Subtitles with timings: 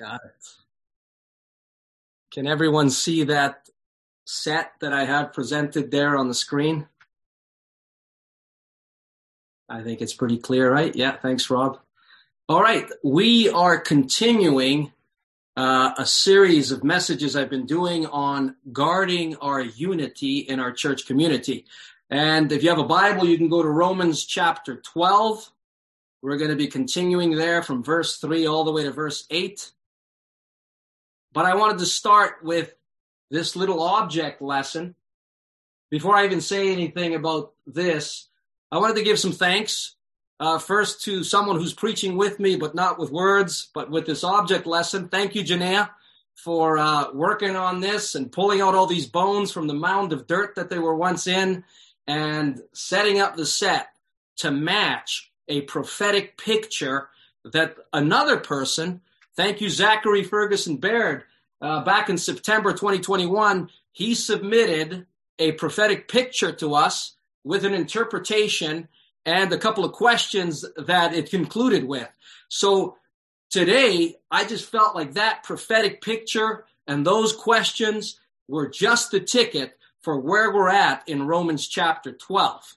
[0.00, 0.46] Got it.
[2.32, 3.68] Can everyone see that
[4.24, 6.86] set that I have presented there on the screen?
[9.68, 10.96] I think it's pretty clear, right?
[10.96, 11.80] Yeah, thanks, Rob.
[12.48, 14.90] All right, we are continuing
[15.54, 21.04] uh, a series of messages I've been doing on guarding our unity in our church
[21.04, 21.66] community.
[22.08, 25.52] And if you have a Bible, you can go to Romans chapter 12.
[26.22, 29.72] We're going to be continuing there from verse 3 all the way to verse 8.
[31.32, 32.74] But I wanted to start with
[33.30, 34.94] this little object lesson.
[35.90, 38.28] Before I even say anything about this,
[38.72, 39.94] I wanted to give some thanks.
[40.38, 44.24] Uh, first to someone who's preaching with me, but not with words, but with this
[44.24, 45.08] object lesson.
[45.08, 45.90] Thank you, Janaea,
[46.34, 50.26] for uh, working on this and pulling out all these bones from the mound of
[50.26, 51.62] dirt that they were once in
[52.06, 53.88] and setting up the set
[54.36, 57.10] to match a prophetic picture
[57.44, 59.02] that another person,
[59.40, 61.24] thank you, Zachary Ferguson Baird,
[61.62, 65.06] uh, back in September 2021, he submitted
[65.38, 68.86] a prophetic picture to us with an interpretation
[69.24, 72.06] and a couple of questions that it concluded with.
[72.48, 72.98] So
[73.48, 79.78] today, I just felt like that prophetic picture and those questions were just the ticket
[80.02, 82.76] for where we're at in Romans chapter 12.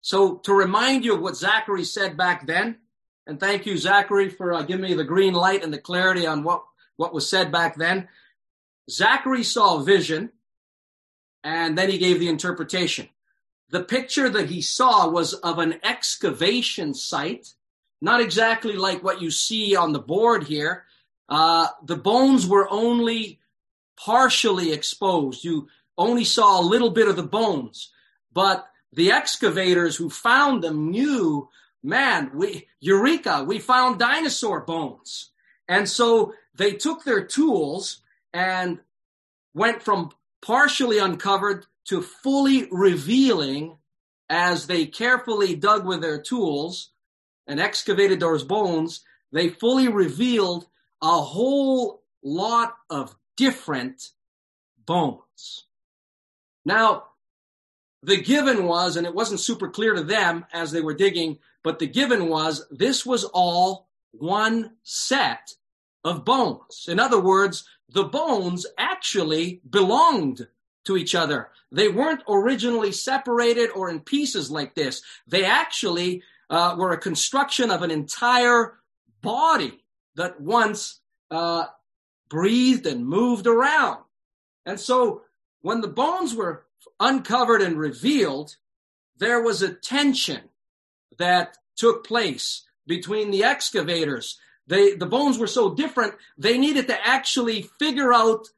[0.00, 2.78] So to remind you of what Zachary said back then,
[3.26, 6.42] and thank you, Zachary, for uh, giving me the green light and the clarity on
[6.42, 6.64] what,
[6.96, 8.08] what was said back then.
[8.90, 10.30] Zachary saw a vision,
[11.44, 13.08] and then he gave the interpretation.
[13.70, 17.54] The picture that he saw was of an excavation site,
[18.00, 20.84] not exactly like what you see on the board here.
[21.28, 23.38] Uh, the bones were only
[23.96, 25.44] partially exposed.
[25.44, 27.92] You only saw a little bit of the bones,
[28.32, 31.48] but the excavators who found them knew,
[31.82, 35.30] man, we, Eureka, we found dinosaur bones.
[35.68, 38.80] And so they took their tools and
[39.54, 40.10] went from
[40.42, 43.78] partially uncovered to fully revealing
[44.28, 46.90] as they carefully dug with their tools
[47.46, 49.02] and excavated those bones,
[49.32, 50.66] they fully revealed
[51.02, 54.10] a whole lot of different
[54.86, 55.66] bones.
[56.64, 57.04] Now,
[58.02, 61.78] the given was, and it wasn't super clear to them as they were digging, but
[61.78, 65.54] the given was this was all one set
[66.04, 66.86] of bones.
[66.88, 70.46] In other words, the bones actually belonged
[70.84, 71.50] to each other.
[71.70, 75.02] They weren't originally separated or in pieces like this.
[75.26, 78.78] They actually uh, were a construction of an entire
[79.20, 79.84] body
[80.16, 81.00] that once
[81.30, 81.66] uh,
[82.28, 83.98] breathed and moved around.
[84.64, 85.22] And so
[85.60, 86.64] when the bones were
[86.98, 88.56] uncovered and revealed,
[89.18, 90.40] there was a tension
[91.18, 94.38] that took place between the excavators.
[94.66, 98.48] They, the bones were so different, they needed to actually figure out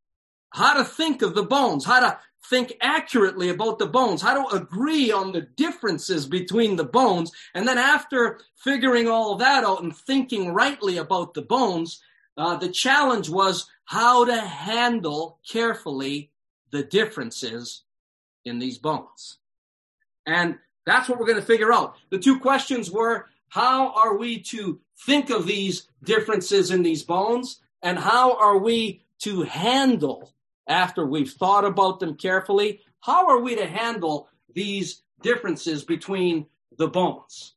[0.50, 2.18] how to think of the bones, how to
[2.48, 7.30] think accurately about the bones, how to agree on the differences between the bones.
[7.54, 12.02] And then after figuring all that out and thinking rightly about the bones,
[12.36, 16.30] uh, the challenge was how to handle carefully
[16.70, 17.82] the differences
[18.44, 19.38] in these bones.
[20.26, 21.96] And that's what we're going to figure out.
[22.10, 27.60] The two questions were, how are we to think of these differences in these bones?
[27.82, 30.32] And how are we to handle
[30.66, 36.46] after we've thought about them carefully, how are we to handle these differences between
[36.78, 37.54] the bones?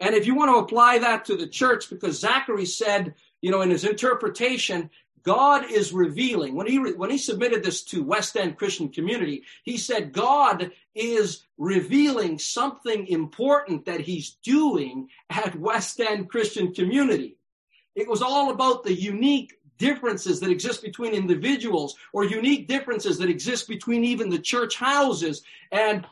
[0.00, 3.62] And if you want to apply that to the church, because Zachary said, you know,
[3.62, 4.90] in his interpretation,
[5.24, 6.54] God is revealing.
[6.54, 11.44] When he, when he submitted this to West End Christian Community, he said God is
[11.56, 17.36] revealing something important that he's doing at West End Christian Community.
[17.94, 23.30] It was all about the unique differences that exist between individuals or unique differences that
[23.30, 25.42] exist between even the church houses.
[25.72, 26.06] And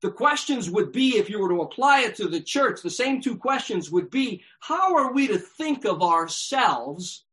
[0.00, 3.20] the questions would be, if you were to apply it to the church, the same
[3.20, 7.24] two questions would be, how are we to think of ourselves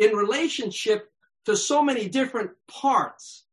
[0.00, 1.12] in relationship
[1.44, 3.44] to so many different parts,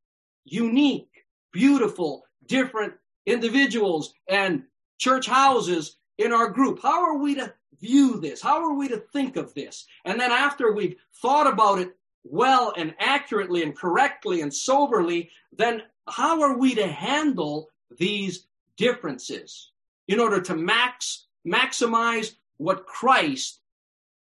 [0.46, 2.94] unique, beautiful, different
[3.26, 4.64] individuals and
[4.98, 6.82] church houses in our group?
[6.82, 8.42] How are we to view this?
[8.42, 9.86] How are we to think of this?
[10.06, 15.84] And then after we've thought about it well and accurately and correctly and soberly, then
[16.08, 18.48] how are we to handle these
[18.78, 19.72] differences
[20.08, 23.60] in order to max, maximize what Christ,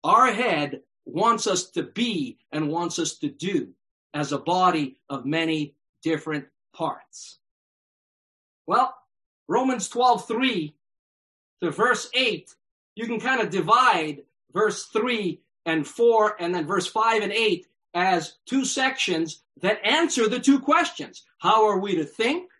[0.04, 3.68] our head, wants us to be and wants us to do
[4.14, 7.38] as a body of many different parts?
[8.66, 8.94] Well,
[9.48, 10.74] Romans 12, 3
[11.62, 12.54] to verse 8
[12.94, 14.22] you can kind of divide
[14.52, 20.28] verse 3 and 4, and then verse 5 and 8 as two sections that answer
[20.28, 21.24] the two questions.
[21.38, 22.50] How are we to think?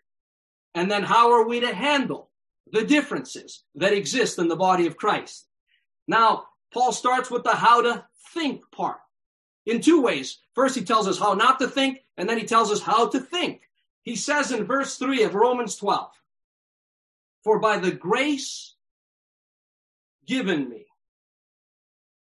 [0.75, 2.29] And then how are we to handle
[2.71, 5.47] the differences that exist in the body of Christ?
[6.07, 8.99] Now, Paul starts with the how to think part
[9.65, 10.39] in two ways.
[10.53, 13.19] First, he tells us how not to think, and then he tells us how to
[13.19, 13.61] think.
[14.01, 16.09] He says in verse 3 of Romans 12,
[17.43, 18.75] For by the grace
[20.25, 20.85] given me,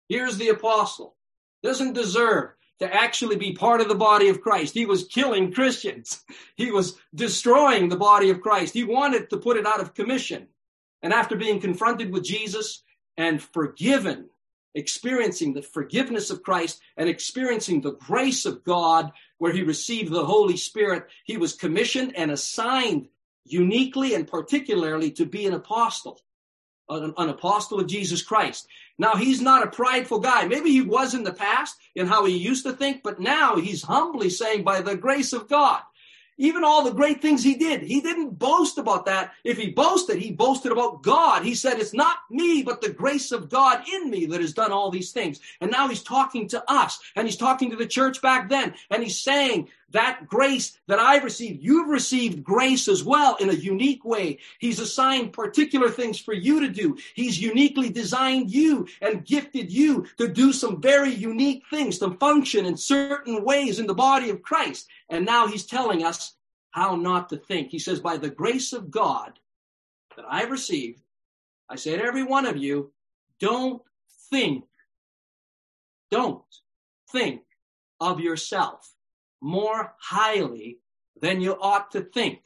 [0.08, 1.16] here's the apostle,
[1.62, 2.50] doesn't deserve
[2.80, 4.72] to actually be part of the body of Christ.
[4.72, 6.24] He was killing Christians.
[6.56, 8.74] He was destroying the body of Christ.
[8.74, 10.48] He wanted to put it out of commission.
[11.00, 12.82] And after being confronted with Jesus
[13.16, 14.29] and forgiven,
[14.74, 20.24] experiencing the forgiveness of Christ and experiencing the grace of God where he received the
[20.24, 23.08] Holy Spirit, he was commissioned and assigned
[23.44, 26.20] uniquely and particularly to be an apostle
[26.90, 28.66] an, an apostle of Jesus Christ.
[28.98, 30.46] Now, he's not a prideful guy.
[30.46, 33.82] Maybe he was in the past in how he used to think, but now he's
[33.82, 35.80] humbly saying, by the grace of God,
[36.40, 39.34] even all the great things he did, he didn't boast about that.
[39.44, 41.44] If he boasted, he boasted about God.
[41.44, 44.72] He said, It's not me, but the grace of God in me that has done
[44.72, 45.38] all these things.
[45.60, 49.02] And now he's talking to us, and he's talking to the church back then, and
[49.02, 54.04] he's saying, that grace that I've received, you've received grace as well in a unique
[54.04, 54.38] way.
[54.58, 56.96] He's assigned particular things for you to do.
[57.14, 62.66] He's uniquely designed you and gifted you to do some very unique things, to function
[62.66, 64.88] in certain ways in the body of Christ.
[65.08, 66.36] And now he's telling us
[66.70, 67.70] how not to think.
[67.70, 69.38] He says, by the grace of God
[70.16, 71.02] that I've received,
[71.68, 72.92] I say to every one of you,
[73.40, 73.82] don't
[74.30, 74.64] think,
[76.10, 76.42] don't
[77.10, 77.42] think
[78.00, 78.88] of yourself
[79.40, 80.78] more highly
[81.20, 82.40] than you ought to think.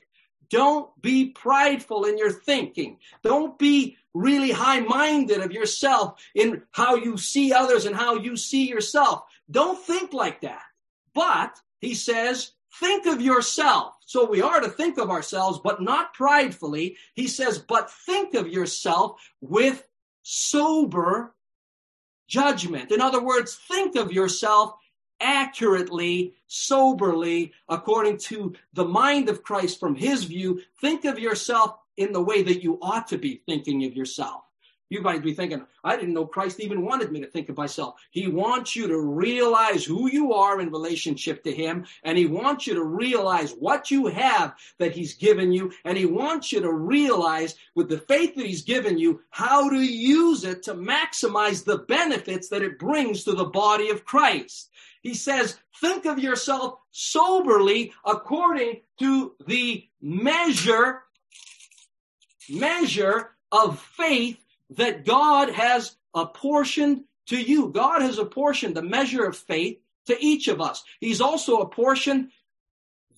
[0.51, 2.99] Don't be prideful in your thinking.
[3.23, 8.37] Don't be really high minded of yourself in how you see others and how you
[8.37, 9.23] see yourself.
[9.51, 10.63] Don't think like that.
[11.15, 13.95] But he says, think of yourself.
[14.07, 16.97] So we are to think of ourselves, but not pridefully.
[17.15, 19.87] He says, but think of yourself with
[20.23, 21.35] sober
[22.29, 22.91] judgment.
[22.93, 24.75] In other words, think of yourself
[25.25, 30.61] accurately, soberly, according to the mind of Christ from his view.
[30.81, 34.43] Think of yourself in the way that you ought to be thinking of yourself.
[34.91, 37.95] You might be thinking, I didn't know Christ even wanted me to think of myself.
[38.11, 42.67] He wants you to realize who you are in relationship to Him, and He wants
[42.67, 46.73] you to realize what you have that He's given you, and He wants you to
[46.73, 51.79] realize with the faith that He's given you how to use it to maximize the
[51.79, 54.71] benefits that it brings to the body of Christ.
[55.05, 61.03] He says, think of yourself soberly according to the measure,
[62.49, 64.39] measure of faith
[64.71, 67.69] that God has apportioned to you.
[67.69, 70.83] God has apportioned the measure of faith to each of us.
[71.01, 72.31] He's also apportioned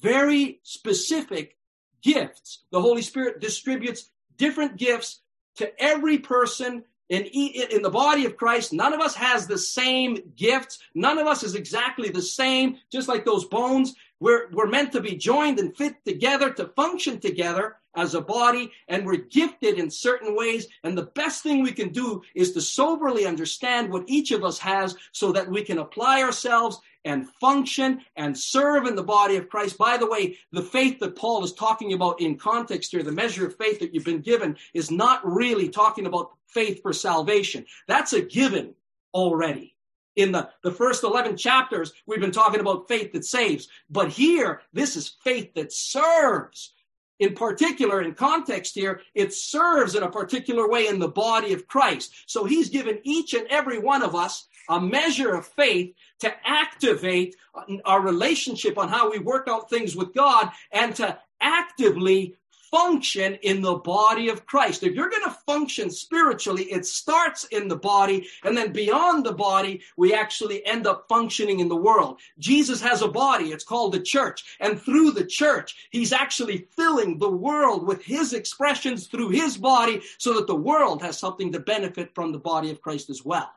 [0.01, 1.57] very specific
[2.03, 2.65] gifts.
[2.73, 5.21] The Holy Spirit distributes different gifts
[5.59, 10.19] to every person in, in the body of Christ, none of us has the same
[10.37, 10.79] gifts.
[10.95, 13.95] None of us is exactly the same, just like those bones.
[14.19, 18.71] We're, we're meant to be joined and fit together to function together as a body,
[18.89, 20.69] and we're gifted in certain ways.
[20.85, 24.59] And the best thing we can do is to soberly understand what each of us
[24.59, 29.49] has so that we can apply ourselves and function and serve in the body of
[29.49, 29.79] Christ.
[29.79, 33.47] By the way, the faith that Paul is talking about in context here, the measure
[33.47, 37.65] of faith that you've been given, is not really talking about faith for salvation.
[37.87, 38.75] That's a given
[39.15, 39.77] already.
[40.17, 43.69] In the, the first 11 chapters, we've been talking about faith that saves.
[43.89, 46.73] But here, this is faith that serves.
[47.19, 51.67] In particular, in context here, it serves in a particular way in the body of
[51.67, 52.13] Christ.
[52.27, 57.37] So he's given each and every one of us a measure of faith to activate
[57.85, 62.37] our relationship on how we work out things with God and to actively
[62.71, 64.83] function in the body of Christ.
[64.83, 69.33] If you're going to function spiritually, it starts in the body, and then beyond the
[69.33, 72.21] body, we actually end up functioning in the world.
[72.39, 77.19] Jesus has a body, it's called the church, and through the church, he's actually filling
[77.19, 81.61] the world with his expressions through his body so that the world has something to
[81.61, 83.51] benefit from the body of Christ as well.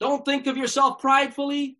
[0.00, 1.76] Don't think of yourself pridefully,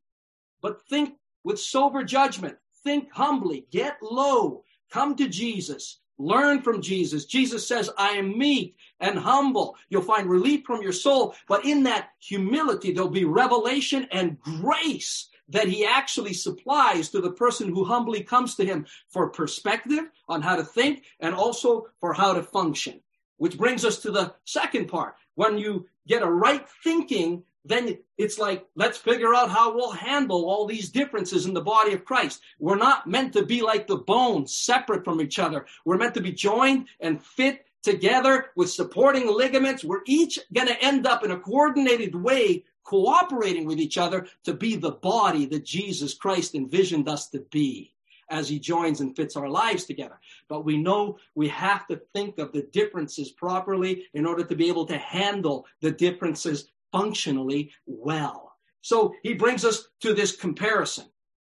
[0.61, 2.57] but think with sober judgment.
[2.85, 7.25] Think humbly, get low, come to Jesus, learn from Jesus.
[7.25, 9.77] Jesus says, I am meek and humble.
[9.89, 15.29] You'll find relief from your soul, but in that humility, there'll be revelation and grace
[15.49, 20.43] that he actually supplies to the person who humbly comes to him for perspective on
[20.43, 23.01] how to think and also for how to function.
[23.41, 25.15] which brings us to the second part.
[25.35, 30.49] When you get a right thinking, then it's like, let's figure out how we'll handle
[30.49, 32.41] all these differences in the body of Christ.
[32.59, 35.67] We're not meant to be like the bones, separate from each other.
[35.85, 39.85] We're meant to be joined and fit together with supporting ligaments.
[39.85, 44.55] We're each going to end up in a coordinated way, cooperating with each other to
[44.55, 47.93] be the body that Jesus Christ envisioned us to be
[48.31, 50.19] as he joins and fits our lives together.
[50.49, 54.69] But we know we have to think of the differences properly in order to be
[54.69, 58.53] able to handle the differences functionally well.
[58.83, 61.07] So he brings us to this comparison.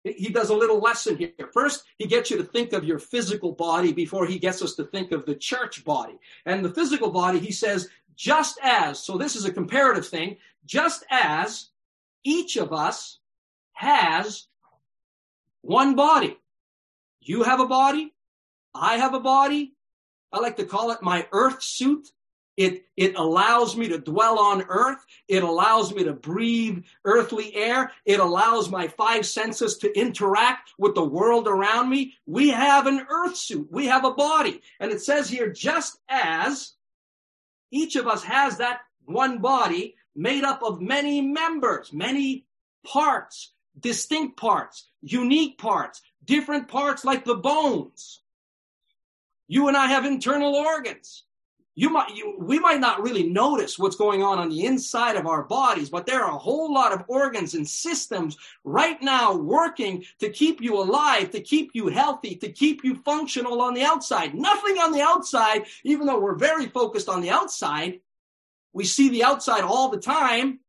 [0.04, 1.32] He does a little lesson here.
[1.52, 4.84] First, he gets you to think of your physical body before he gets us to
[4.84, 6.18] think of the church body.
[6.44, 11.04] And the physical body, he says, just as, so this is a comparative thing, just
[11.10, 11.68] as
[12.24, 13.20] each of us
[13.74, 14.48] has
[15.62, 16.36] one body.
[17.20, 18.12] You have a body.
[18.74, 19.74] I have a body.
[20.32, 22.08] I like to call it my earth suit.
[22.62, 25.04] It, it allows me to dwell on earth.
[25.28, 27.92] It allows me to breathe earthly air.
[28.04, 32.14] It allows my five senses to interact with the world around me.
[32.26, 33.68] We have an earth suit.
[33.70, 34.60] We have a body.
[34.78, 36.74] And it says here, just as
[37.70, 42.46] each of us has that one body made up of many members, many
[42.84, 48.20] parts, distinct parts, unique parts, different parts like the bones.
[49.48, 51.24] You and I have internal organs.
[51.74, 55.26] You might, you, we might not really notice what's going on on the inside of
[55.26, 60.04] our bodies, but there are a whole lot of organs and systems right now working
[60.18, 64.34] to keep you alive, to keep you healthy, to keep you functional on the outside.
[64.34, 68.00] Nothing on the outside, even though we're very focused on the outside.
[68.74, 70.60] We see the outside all the time.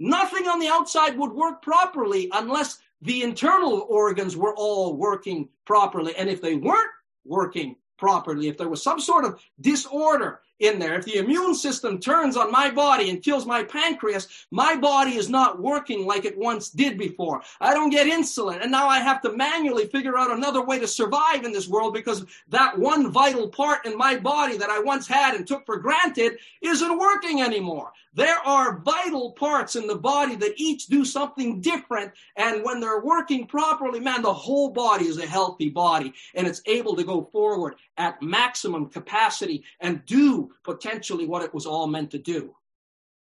[0.00, 6.16] Nothing on the outside would work properly unless the internal organs were all working properly.
[6.16, 6.90] And if they weren't
[7.24, 11.98] working properly, if there was some sort of disorder in there, if the immune system
[11.98, 16.36] turns on my body and kills my pancreas, my body is not working like it
[16.36, 17.42] once did before.
[17.60, 18.62] I don't get insulin.
[18.62, 21.94] And now I have to manually figure out another way to survive in this world
[21.94, 25.76] because that one vital part in my body that I once had and took for
[25.76, 27.92] granted isn't working anymore.
[28.14, 32.12] There are vital parts in the body that each do something different.
[32.34, 36.62] And when they're working properly, man, the whole body is a healthy body and it's
[36.66, 42.12] able to go forward at maximum capacity and do potentially what it was all meant
[42.12, 42.54] to do.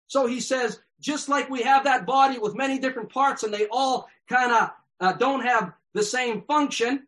[0.07, 3.67] So he says, just like we have that body with many different parts and they
[3.71, 7.07] all kind of uh, don't have the same function,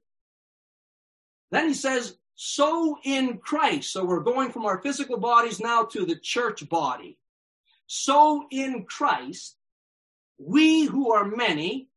[1.51, 3.93] then he says, so in Christ.
[3.93, 7.17] So we're going from our physical bodies now to the church body
[7.93, 9.57] so in Christ,
[10.37, 11.89] we who are many,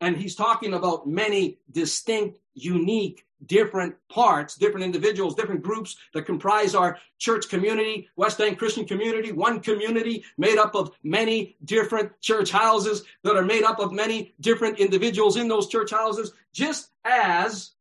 [0.00, 6.74] and he's talking about many distinct, unique, different parts, different individuals, different groups that comprise
[6.74, 12.50] our church community, West End Christian community, one community made up of many different church
[12.50, 17.72] houses that are made up of many different individuals in those church houses, just as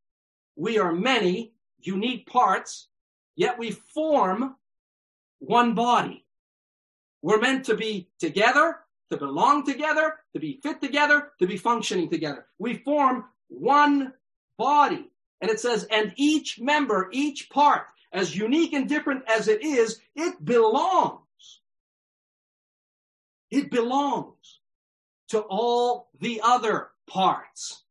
[0.56, 2.88] we are many unique parts,
[3.36, 4.56] yet we form
[5.40, 6.26] one body.
[7.22, 8.78] We're meant to be together,
[9.10, 12.46] to belong together, to be fit together, to be functioning together.
[12.60, 14.14] We form one
[14.58, 15.10] body.
[15.42, 20.00] And it says, and each member, each part, as unique and different as it is,
[20.16, 21.22] it belongs.
[23.52, 24.60] It belongs
[25.30, 27.84] to all the other parts.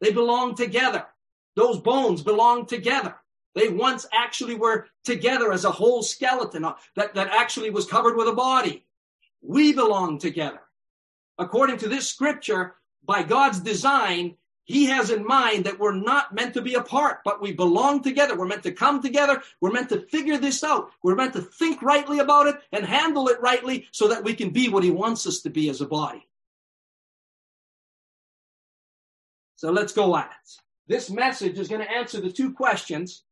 [0.00, 1.06] They belong together.
[1.56, 3.14] Those bones belong together.
[3.54, 8.16] They once actually were together as a whole skeleton uh, that, that actually was covered
[8.16, 8.84] with a body.
[9.42, 10.60] We belong together.
[11.38, 16.54] According to this scripture, by God's design, he has in mind that we're not meant
[16.54, 18.36] to be apart, but we belong together.
[18.36, 19.42] We're meant to come together.
[19.60, 20.90] We're meant to figure this out.
[21.02, 24.50] We're meant to think rightly about it and handle it rightly so that we can
[24.50, 26.26] be what he wants us to be as a body.
[29.56, 30.50] So let's go at it.
[30.86, 33.22] This message is going to answer the two questions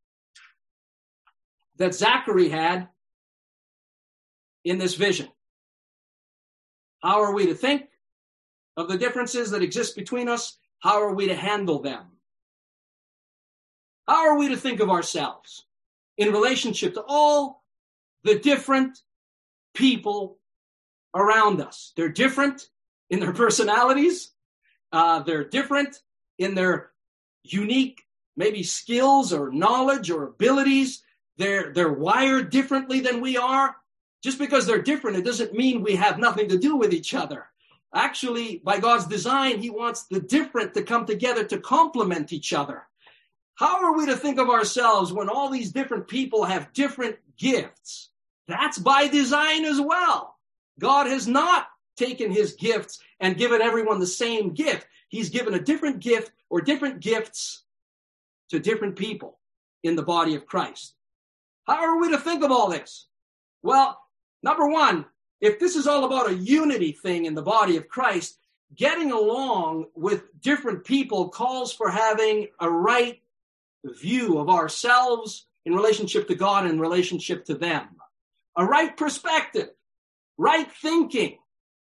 [1.77, 2.89] that Zachary had
[4.65, 5.29] in this vision.
[7.03, 7.89] How are we to think
[8.77, 10.59] of the differences that exist between us?
[10.83, 12.05] How are we to handle them?
[14.09, 15.65] How are we to think of ourselves
[16.19, 17.63] in relationship to all
[18.25, 18.99] the different
[19.75, 20.39] people
[21.15, 21.93] around us?
[21.97, 22.69] They're different
[23.11, 24.33] in their personalities.
[24.91, 26.01] Uh, they're different
[26.39, 26.91] in their
[27.45, 28.03] unique,
[28.37, 31.05] maybe skills or knowledge or abilities.
[31.37, 33.77] They're, they're wired differently than we are.
[34.25, 37.47] Just because they're different, it doesn't mean we have nothing to do with each other.
[37.95, 42.85] Actually, by God's design, He wants the different to come together to complement each other.
[43.55, 48.11] How are we to think of ourselves when all these different people have different gifts?
[48.49, 50.37] That's by design as well.
[50.79, 54.87] God has not taken his gifts and given everyone the same gift.
[55.09, 57.65] He's given a different gift or different gifts
[58.49, 59.39] to different people
[59.83, 60.95] in the body of Christ.
[61.67, 63.07] How are we to think of all this?
[63.63, 63.99] Well,
[64.43, 65.05] number one,
[65.43, 68.39] if this is all about a unity thing in the body of Christ,
[68.75, 73.21] getting along with different people calls for having a right
[73.85, 77.89] view of ourselves in relationship to God and relationship to them.
[78.57, 79.71] A right perspective,
[80.39, 81.39] right thinking,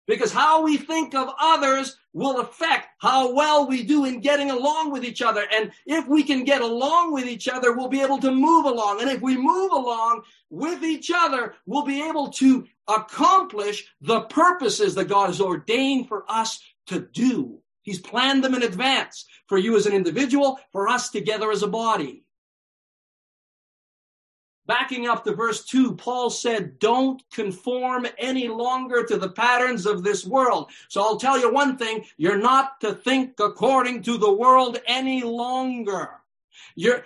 [0.08, 4.92] because how we think of others will affect how well we do in getting along
[4.92, 5.46] with each other.
[5.54, 9.02] And if we can get along with each other, we'll be able to move along.
[9.02, 14.96] And if we move along with each other, we'll be able to accomplish the purposes
[14.96, 17.60] that God has ordained for us to do.
[17.82, 21.68] He's planned them in advance for you as an individual, for us together as a
[21.68, 22.26] body.
[24.68, 30.04] Backing up to verse 2, Paul said, Don't conform any longer to the patterns of
[30.04, 30.72] this world.
[30.90, 35.22] So I'll tell you one thing you're not to think according to the world any
[35.22, 36.10] longer.
[36.76, 37.04] You're,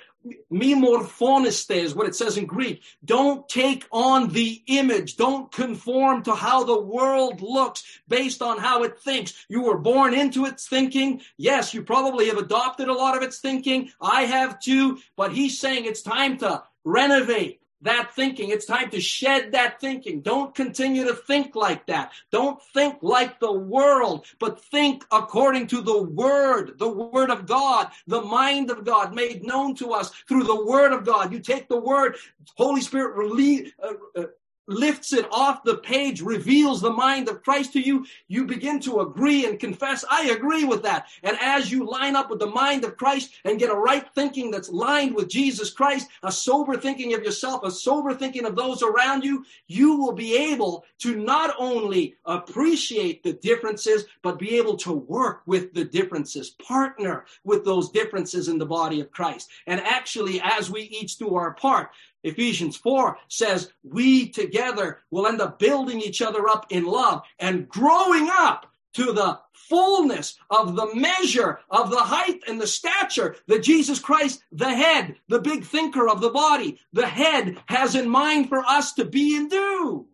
[0.50, 2.84] me morphoniste is what it says in Greek.
[3.04, 5.16] Don't take on the image.
[5.16, 9.46] Don't conform to how the world looks based on how it thinks.
[9.48, 11.22] You were born into its thinking.
[11.38, 13.92] Yes, you probably have adopted a lot of its thinking.
[14.02, 15.00] I have too.
[15.16, 18.50] But he's saying it's time to renovate that thinking.
[18.50, 20.22] It's time to shed that thinking.
[20.22, 22.12] Don't continue to think like that.
[22.32, 27.90] Don't think like the world, but think according to the Word, the Word of God,
[28.08, 31.32] the mind of God made known to us through the Word of God.
[31.32, 32.16] You take the Word,
[32.56, 34.26] Holy Spirit release, uh, uh,
[34.70, 39.02] lifts it off the page, reveals the mind of Christ to you, you begin to
[39.02, 41.08] agree and confess, I agree with that.
[41.24, 44.52] And as you line up with the mind of Christ and get a right thinking
[44.52, 48.84] that's lined with Jesus Christ, a sober thinking of yourself, a sober thinking of those
[48.84, 54.78] around you, you will be able to not only appreciate the differences, but be able
[54.78, 59.50] to work with the differences, partner with those differences in the body of Christ.
[59.66, 61.90] And actually, as we each do our part,
[62.24, 67.70] Ephesians 4 says we together will end up building each other up in love and
[67.70, 73.64] growing up to the fullness of the measure of the height and the stature that
[73.64, 78.50] Jesus Christ, the head, the big thinker of the body, the head has in mind
[78.50, 80.08] for us to be and do.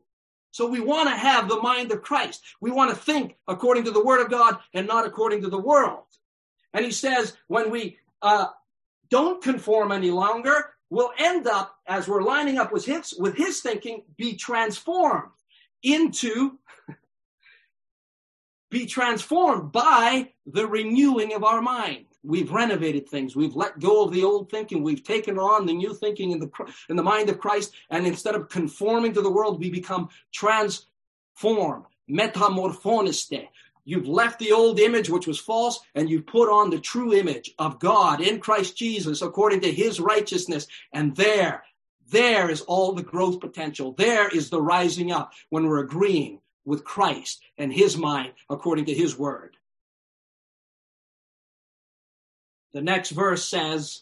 [0.52, 2.42] So we want to have the mind of Christ.
[2.62, 5.60] We want to think according to the word of God and not according to the
[5.60, 6.04] world.
[6.74, 8.48] And he says, when we uh,
[9.10, 13.62] don't conform any longer, will end up, as we're lining up with his, with his
[13.62, 15.32] thinking, be transformed
[15.84, 16.60] into,
[18.72, 22.06] be transformed by the renewing of our mind.
[22.24, 23.36] We've renovated things.
[23.36, 24.84] We've let go of the old thinking.
[24.84, 26.50] We've taken on the new thinking in the,
[26.90, 27.74] in the mind of Christ.
[27.90, 33.48] And instead of conforming to the world, we become transformed, metamorphoniste.
[33.88, 37.54] You've left the old image, which was false, and you've put on the true image
[37.60, 40.66] of God in Christ Jesus according to his righteousness.
[40.92, 41.64] And there,
[42.10, 43.94] there is all the growth potential.
[43.94, 48.94] There is the rising up when we're agreeing with Christ and his mind according to
[48.94, 49.56] his word.
[52.74, 54.02] The next verse says,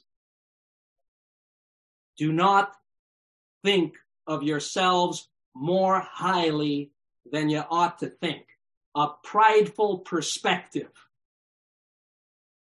[2.18, 2.74] Do not
[3.66, 6.92] think of yourselves more highly
[7.30, 8.46] than you ought to think
[8.96, 10.92] a prideful perspective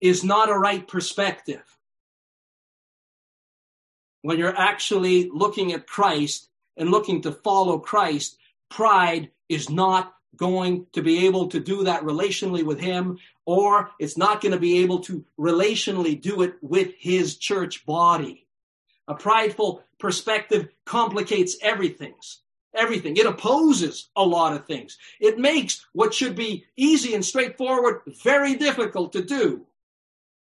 [0.02, 1.64] is not a right perspective.
[4.22, 8.38] When you're actually looking at Christ and looking to follow Christ,
[8.70, 14.18] pride is not going to be able to do that relationally with Him, or it's
[14.18, 18.48] not going to be able to relationally do it with His church body.
[19.08, 22.16] A prideful perspective complicates everything
[22.76, 23.18] everything.
[23.18, 24.98] It opposes a lot of things.
[25.20, 29.66] It makes what should be easy and straightforward very difficult to do.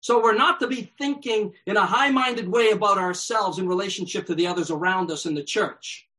[0.02, 4.26] So we're not to be thinking in a high minded way about ourselves in relationship
[4.26, 6.10] to the others around us in the church.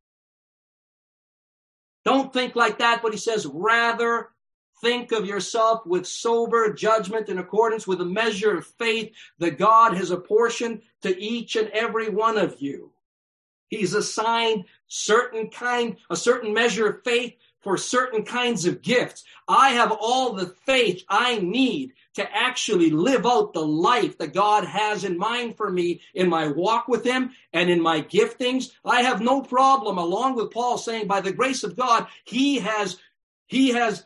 [2.06, 4.30] Don't think like that, but he says, rather
[4.80, 9.94] think of yourself with sober judgment in accordance with the measure of faith that God
[9.94, 12.93] has apportioned to each and every one of you.
[13.74, 19.24] He's assigned certain kind, a certain measure of faith for certain kinds of gifts.
[19.48, 24.64] I have all the faith I need to actually live out the life that God
[24.64, 28.70] has in mind for me in my walk with Him and in my giftings.
[28.84, 32.98] I have no problem, along with Paul saying, by the grace of God, He has,
[33.46, 34.04] He has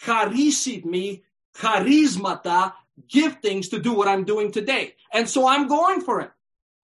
[0.00, 1.24] charisid me,
[1.54, 2.72] charismata,
[3.08, 4.94] giftings to do what I'm doing today.
[5.12, 6.30] And so I'm going for it.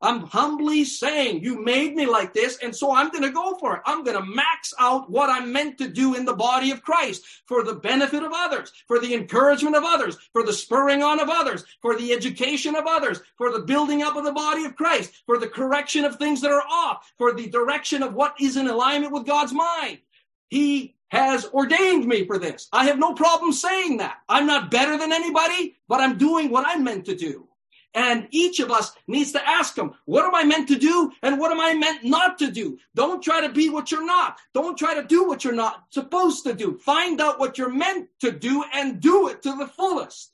[0.05, 3.77] I'm humbly saying, you made me like this, and so I'm going to go for
[3.77, 3.83] it.
[3.87, 7.25] I'm going to max out what I'm meant to do in the body of Christ
[7.47, 11.31] for the benefit of others, for the encouragement of others, for the spurring on of
[11.31, 15.23] others, for the education of others, for the building up of the body of Christ,
[15.25, 18.69] for the correction of things that are off, for the direction of what is in
[18.69, 20.01] alignment with God's mind.
[20.49, 22.69] He has ordained me for this.
[22.73, 24.19] I have no problem saying that.
[24.29, 27.49] I'm not better than anybody, but I'm doing what I'm meant to do.
[27.95, 31.13] And each of us needs to ask him, what am I meant to do?
[31.23, 32.79] And what am I meant not to do?
[32.97, 34.39] Don't try to be what you're not.
[34.53, 36.77] Don't try to do what you're not supposed to do.
[36.79, 40.33] Find out what you're meant to do and do it to the fullest.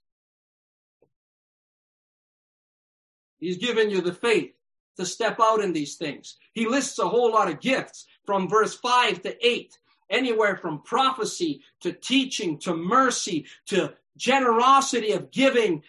[3.38, 4.52] He's given you the faith
[4.96, 6.36] to step out in these things.
[6.52, 11.62] He lists a whole lot of gifts from verse 5 to 8, anywhere from prophecy
[11.80, 15.82] to teaching to mercy to generosity of giving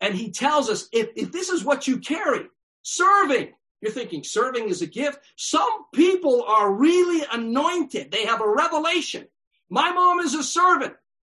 [0.00, 2.46] and he tells us if, if this is what you carry,
[2.82, 5.18] serving, you're thinking serving is a gift.
[5.36, 8.10] Some people are really anointed.
[8.10, 9.26] They have a revelation.
[9.68, 10.94] My mom is a servant.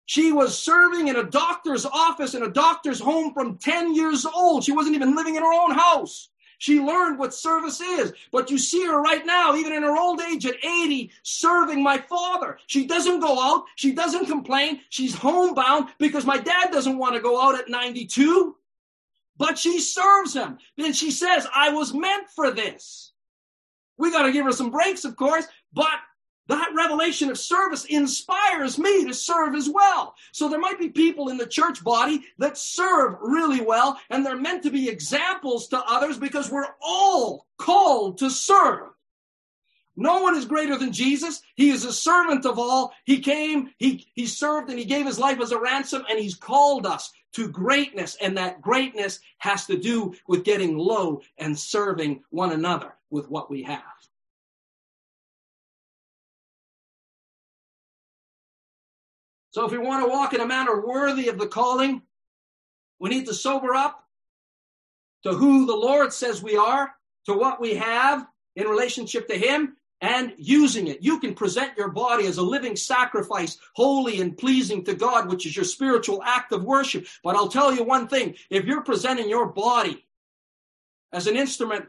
[0.06, 4.64] She was serving in a doctor's office in a doctor's home from 10 years old.
[4.64, 6.28] She wasn't even living in her own house.
[6.58, 8.12] She learned what service is.
[8.32, 11.98] But you see her right now, even in her old age at 80, serving my
[11.98, 12.58] father.
[12.66, 13.64] She doesn't go out.
[13.76, 14.80] She doesn't complain.
[14.90, 18.56] She's homebound because my dad doesn't want to go out at 92.
[19.36, 20.58] But she serves him.
[20.76, 23.12] Then she says, I was meant for this.
[23.96, 25.98] We got to give her some breaks, of course, but
[26.48, 30.14] that revelation of service inspires me to serve as well.
[30.32, 34.36] So there might be people in the church body that serve really well, and they're
[34.36, 38.90] meant to be examples to others because we're all called to serve.
[39.96, 41.40] No one is greater than Jesus.
[41.54, 42.92] He is a servant of all.
[43.04, 46.34] He came, he, he served, and he gave his life as a ransom, and he's
[46.34, 48.16] called us to greatness.
[48.20, 53.50] And that greatness has to do with getting low and serving one another with what
[53.50, 53.82] we have.
[59.54, 62.02] So if we want to walk in a manner worthy of the calling,
[62.98, 64.04] we need to sober up
[65.22, 66.92] to who the Lord says we are,
[67.26, 71.04] to what we have in relationship to Him, and using it.
[71.04, 75.46] You can present your body as a living sacrifice, holy and pleasing to God, which
[75.46, 77.06] is your spiritual act of worship.
[77.22, 80.04] But I'll tell you one thing if you're presenting your body
[81.12, 81.86] as an instrument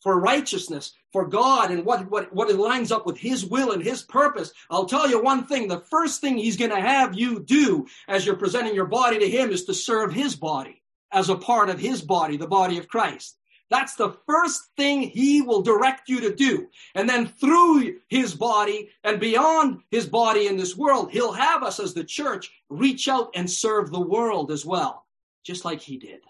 [0.00, 3.82] for righteousness, for God, and what, what, what it lines up with His will and
[3.82, 5.68] His purpose, I'll tell you one thing.
[5.68, 9.28] The first thing He's going to have you do as you're presenting your body to
[9.28, 10.82] Him is to serve His body
[11.12, 13.36] as a part of His body, the body of Christ.
[13.70, 16.68] That's the first thing He will direct you to do.
[16.94, 21.80] And then through His body and beyond His body in this world, He'll have us
[21.80, 25.06] as the church reach out and serve the world as well,
[25.44, 26.20] just like He did.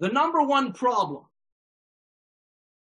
[0.00, 1.24] The number one problem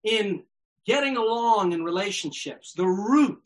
[0.04, 0.44] in
[0.86, 3.42] getting along in relationships, the root,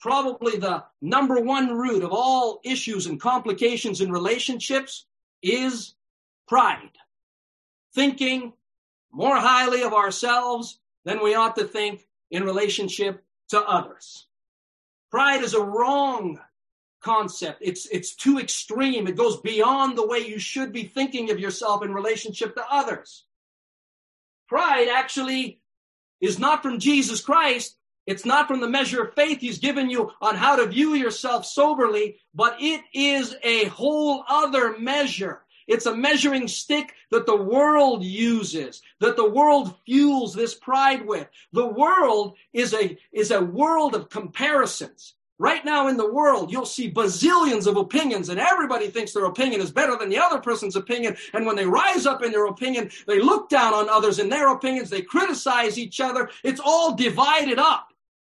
[0.00, 5.06] probably the number one root of all issues and complications in relationships
[5.42, 5.94] is
[6.48, 6.98] pride.
[7.94, 8.54] Thinking
[9.12, 14.26] more highly of ourselves than we ought to think in relationship to others.
[15.12, 16.40] Pride is a wrong
[17.00, 17.58] concept.
[17.62, 19.06] It's, it's too extreme.
[19.06, 23.24] It goes beyond the way you should be thinking of yourself in relationship to others.
[24.48, 25.60] Pride actually
[26.20, 27.76] is not from Jesus Christ.
[28.06, 31.46] It's not from the measure of faith he's given you on how to view yourself
[31.46, 35.42] soberly, but it is a whole other measure.
[35.68, 41.28] It's a measuring stick that the world uses, that the world fuels this pride with.
[41.52, 45.14] The world is a, is a world of comparisons.
[45.40, 49.62] Right now in the world, you'll see bazillions of opinions, and everybody thinks their opinion
[49.62, 51.16] is better than the other person's opinion.
[51.32, 54.52] And when they rise up in their opinion, they look down on others in their
[54.52, 56.28] opinions, they criticize each other.
[56.44, 57.88] It's all divided up.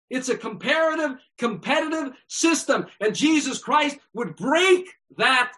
[0.09, 2.85] It's a comparative, competitive system.
[3.01, 4.87] And Jesus Christ would break
[5.17, 5.51] that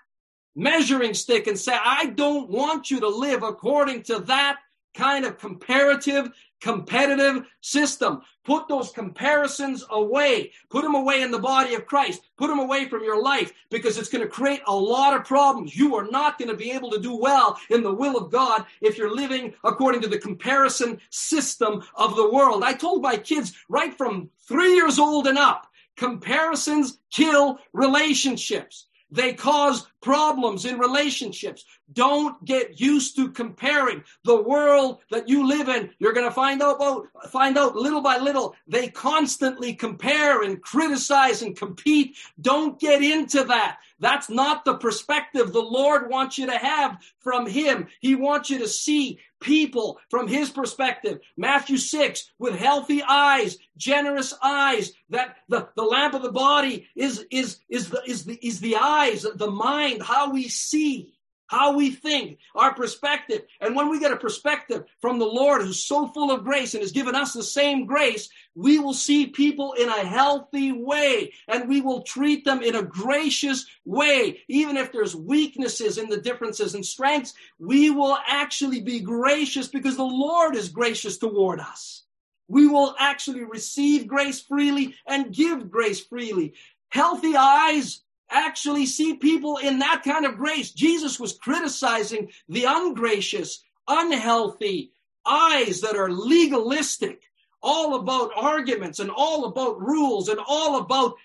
[0.55, 4.57] measuring stick and say, I don't want you to live according to that
[4.95, 8.21] kind of comparative, competitive system.
[8.43, 10.51] Put those comparisons away.
[10.69, 12.21] Put them away in the body of Christ.
[12.37, 15.75] Put them away from your life because it's going to create a lot of problems.
[15.75, 18.65] You are not going to be able to do well in the will of God
[18.81, 22.63] if you're living according to the comparison system of the world.
[22.63, 28.87] I told my kids right from three years old and up, comparisons kill relationships.
[29.11, 31.63] They cause problems in relationships.
[31.93, 35.91] Don't get used to comparing the world that you live in.
[35.99, 38.55] You're going to find out, oh, find out little by little.
[38.67, 42.17] They constantly compare and criticize and compete.
[42.41, 43.77] Don't get into that.
[43.99, 47.87] That's not the perspective the Lord wants you to have from Him.
[48.01, 51.19] He wants you to see people from His perspective.
[51.37, 57.25] Matthew 6, with healthy eyes, generous eyes, that the, the lamp of the body is,
[57.29, 61.13] is, is the, is the, is the eyes, the mind, how we see
[61.47, 63.43] how we think, our perspective.
[63.61, 66.81] And when we get a perspective from the Lord who's so full of grace and
[66.81, 71.67] has given us the same grace, we will see people in a healthy way and
[71.69, 74.41] we will treat them in a gracious way.
[74.47, 79.97] Even if there's weaknesses in the differences and strengths, we will actually be gracious because
[79.97, 82.03] the Lord is gracious toward us.
[82.47, 86.53] We will actually receive grace freely and give grace freely.
[86.89, 90.71] Healthy eyes actually see people in that kind of grace.
[90.71, 94.91] Jesus was criticizing the ungracious, unhealthy
[95.25, 97.21] eyes that are legalistic,
[97.61, 101.15] all about arguments and all about rules and all about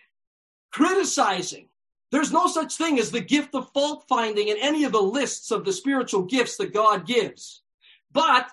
[0.71, 1.69] criticizing.
[2.11, 5.51] There's no such thing as the gift of fault finding in any of the lists
[5.51, 7.63] of the spiritual gifts that God gives.
[8.13, 8.51] But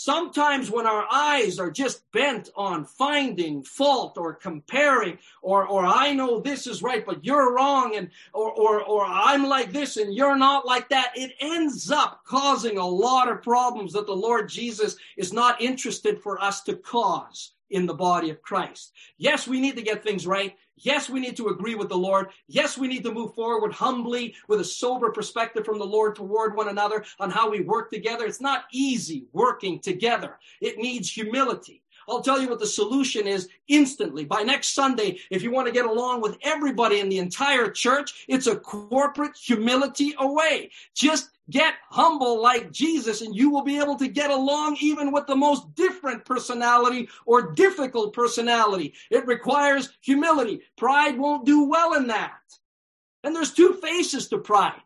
[0.00, 6.12] Sometimes when our eyes are just bent on finding fault or comparing or, or I
[6.12, 10.14] know this is right, but you're wrong and, or, or, or I'm like this and
[10.14, 14.48] you're not like that, it ends up causing a lot of problems that the Lord
[14.48, 18.92] Jesus is not interested for us to cause in the body of Christ.
[19.16, 20.54] Yes, we need to get things right.
[20.80, 22.28] Yes, we need to agree with the Lord.
[22.46, 26.56] Yes, we need to move forward humbly with a sober perspective from the Lord toward
[26.56, 28.24] one another on how we work together.
[28.26, 30.38] It's not easy working together.
[30.60, 31.82] It needs humility.
[32.08, 34.24] I'll tell you what the solution is instantly.
[34.24, 38.24] By next Sunday, if you want to get along with everybody in the entire church,
[38.28, 40.70] it's a corporate humility away.
[40.94, 45.26] Just get humble like Jesus and you will be able to get along even with
[45.26, 48.94] the most different personality or difficult personality.
[49.10, 50.60] It requires humility.
[50.76, 52.32] Pride won't do well in that.
[53.24, 54.80] And there's two faces to pride.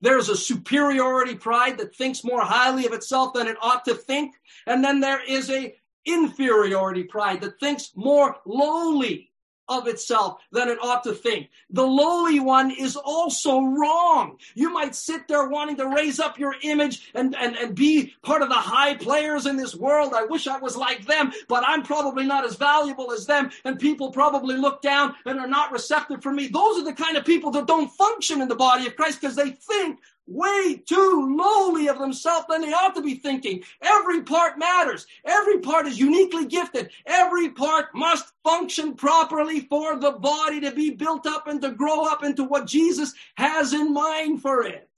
[0.00, 4.34] There's a superiority pride that thinks more highly of itself than it ought to think.
[4.66, 5.74] And then there is a
[6.06, 9.30] inferiority pride that thinks more lowly
[9.68, 11.48] of itself than it ought to think.
[11.70, 14.38] The lowly one is also wrong.
[14.54, 18.42] You might sit there wanting to raise up your image and, and, and be part
[18.42, 20.12] of the high players in this world.
[20.14, 23.50] I wish I was like them, but I'm probably not as valuable as them.
[23.64, 26.48] And people probably look down and are not receptive for me.
[26.48, 29.36] Those are the kind of people that don't function in the body of Christ because
[29.36, 33.62] they think way too lowly of themselves than they ought to be thinking.
[33.82, 35.06] Every part matters.
[35.24, 36.90] Every part is uniquely gifted.
[37.06, 42.04] Every part must function properly for the body to be built up and to grow
[42.04, 44.88] up into what Jesus has in mind for it.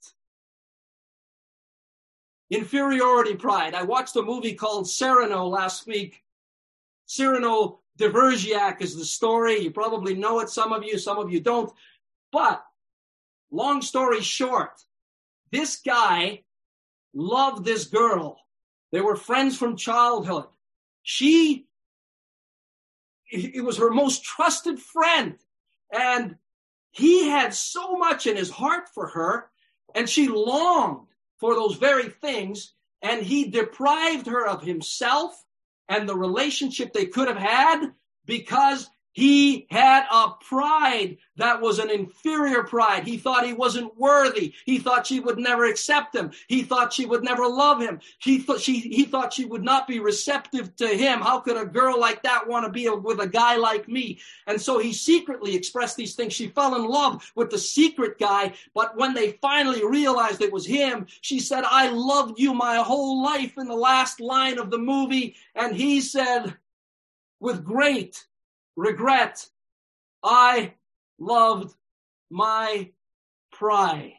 [2.49, 3.75] Inferiority pride.
[3.75, 6.23] I watched a movie called Cyrano last week.
[7.05, 9.59] Cyrano de Bergerac is the story.
[9.59, 11.71] You probably know it, some of you, some of you don't.
[12.31, 12.63] But
[13.51, 14.81] long story short,
[15.51, 16.43] this guy
[17.13, 18.39] loved this girl.
[18.91, 20.45] They were friends from childhood.
[21.03, 21.67] She,
[23.29, 25.37] it was her most trusted friend.
[25.91, 26.35] And
[26.91, 29.49] he had so much in his heart for her,
[29.93, 31.07] and she longed
[31.37, 32.73] for those very things.
[33.01, 35.43] And he deprived her of himself
[35.87, 37.91] and the relationship they could have had
[38.25, 43.03] because he had a pride that was an inferior pride.
[43.03, 44.53] He thought he wasn't worthy.
[44.63, 46.29] He thought she would never accept him.
[46.47, 47.99] He thought she would never love him.
[48.19, 51.19] He thought she, he thought she would not be receptive to him.
[51.19, 54.19] How could a girl like that want to be with a guy like me?
[54.45, 56.33] And so he secretly expressed these things.
[56.33, 58.53] She fell in love with the secret guy.
[58.75, 63.23] But when they finally realized it was him, she said, I loved you my whole
[63.23, 65.37] life in the last line of the movie.
[65.55, 66.55] And he said,
[67.39, 68.26] with great
[68.77, 69.45] regret.
[70.23, 70.75] I
[71.19, 71.75] loved
[72.29, 72.91] my
[73.51, 74.13] pride.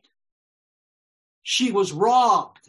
[1.43, 2.69] She was robbed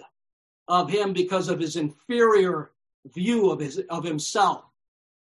[0.69, 2.71] of him because of his inferior
[3.13, 4.63] view of his of himself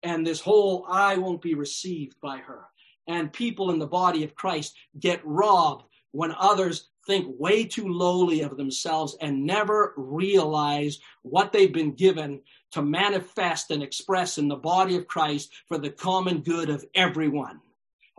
[0.02, 2.66] and this whole I won't be received by her.
[3.06, 8.42] And people in the body of Christ get robbed when others think way too lowly
[8.42, 12.40] of themselves and never realize what they've been given
[12.72, 17.60] to manifest and express in the body of Christ for the common good of everyone.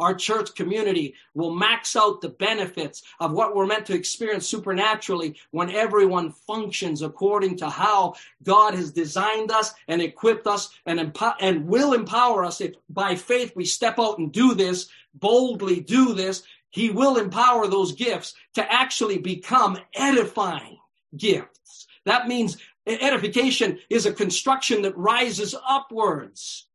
[0.02, 5.38] Our church community will max out the benefits of what we're meant to experience supernaturally
[5.52, 11.68] when everyone functions according to how God has designed us and equipped us and, and
[11.68, 16.42] will empower us if by faith we step out and do this, boldly do this,
[16.72, 20.80] he will empower those gifts to actually become edifying
[21.16, 21.86] gifts.
[22.06, 26.68] That means edification is a construction that rises upwards.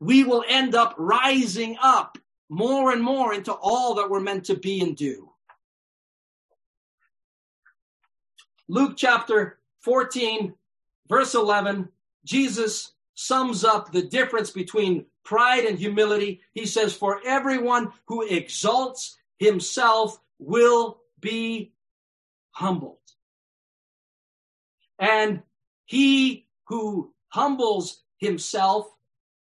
[0.00, 2.18] We will end up rising up
[2.50, 5.30] more and more into all that we're meant to be and do.
[8.68, 10.54] Luke chapter 14,
[11.08, 11.88] verse 11,
[12.24, 16.40] Jesus sums up the difference between pride and humility.
[16.52, 21.72] He says, For everyone who exalts himself will be
[22.52, 22.98] humbled.
[24.98, 25.42] And
[25.84, 28.86] he who humbles himself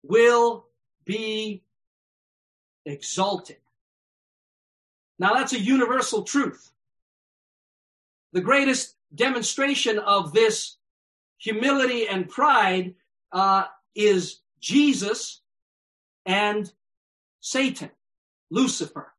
[0.02, 0.66] will
[1.04, 1.64] be
[2.86, 3.56] exalted.
[5.18, 6.70] Now that's a universal truth.
[8.32, 10.76] The greatest demonstration of this
[11.38, 12.94] humility and pride
[13.32, 15.40] uh, is Jesus
[16.26, 16.72] and
[17.40, 17.90] Satan,
[18.50, 19.12] Lucifer.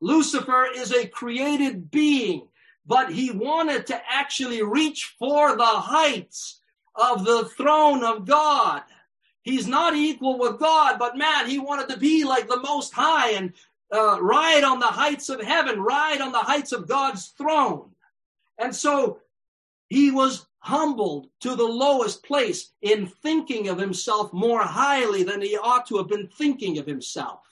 [0.00, 2.48] Lucifer is a created being,
[2.88, 6.62] but he wanted to actually reach for the heights
[6.94, 8.82] of the throne of God.
[9.42, 13.32] He's not equal with God, but man, he wanted to be like the Most High
[13.32, 13.52] and
[13.94, 17.90] uh, ride on the heights of heaven, ride on the heights of God's throne.
[18.56, 19.20] And so
[19.88, 25.56] he was humbled to the lowest place in thinking of himself more highly than he
[25.56, 27.47] ought to have been thinking of himself.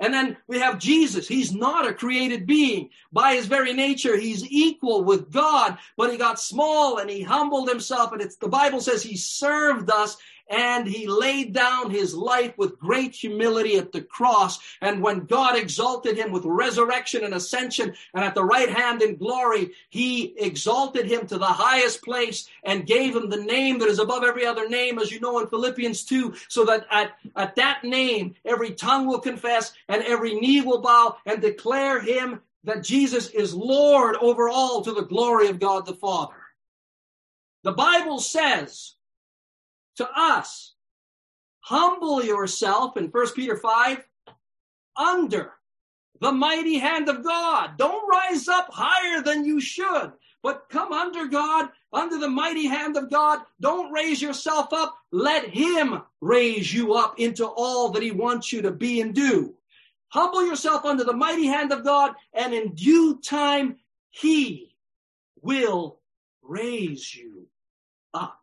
[0.00, 1.26] And then we have Jesus.
[1.26, 2.90] He's not a created being.
[3.12, 7.68] By his very nature, he's equal with God, but he got small and he humbled
[7.68, 8.12] himself.
[8.12, 10.16] And it's the Bible says he served us
[10.48, 14.58] and he laid down his life with great humility at the cross.
[14.80, 19.16] And when God exalted him with resurrection and ascension and at the right hand in
[19.16, 23.98] glory, he exalted him to the highest place and gave him the name that is
[23.98, 27.84] above every other name, as you know in Philippians 2, so that at, at that
[27.84, 33.28] name, every tongue will confess and every knee will bow and declare him that Jesus
[33.30, 36.34] is Lord over all to the glory of God the Father.
[37.64, 38.94] The Bible says
[39.98, 40.74] to us.
[41.60, 43.98] Humble yourself in 1 Peter 5
[44.96, 45.52] under
[46.20, 47.76] the mighty hand of God.
[47.76, 52.96] Don't rise up higher than you should, but come under God, under the mighty hand
[52.96, 53.40] of God.
[53.60, 54.96] Don't raise yourself up.
[55.12, 59.54] Let Him raise you up into all that He wants you to be and do.
[60.08, 63.76] Humble yourself under the mighty hand of God, and in due time,
[64.10, 64.74] He
[65.42, 66.00] will
[66.42, 67.46] raise you
[68.14, 68.40] up.